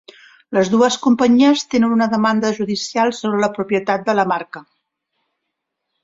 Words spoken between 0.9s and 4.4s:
companyies tenen una demanda judicial sobre la propietat de la